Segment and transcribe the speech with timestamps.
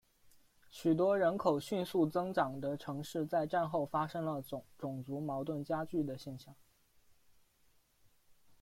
[0.71, 6.55] 许多人口迅速增长的城市在战后发生了种族矛盾加剧的现象。